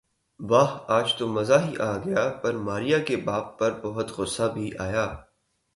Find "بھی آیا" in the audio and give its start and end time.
4.53-5.05